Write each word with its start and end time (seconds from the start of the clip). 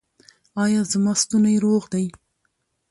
ایا 0.63 0.81
زما 0.91 1.13
ستونی 1.21 1.55
روغ 1.65 1.83
دی؟ 1.93 2.05